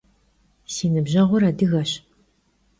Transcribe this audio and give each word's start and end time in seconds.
Si 0.73 0.87
nıbjeğur 0.93 1.41
adıgeş. 1.49 1.91